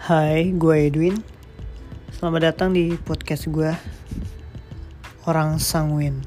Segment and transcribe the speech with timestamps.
[0.00, 1.12] Hai, gue Edwin.
[2.08, 3.68] Selamat datang di podcast gue,
[5.28, 6.24] Orang Sangwin.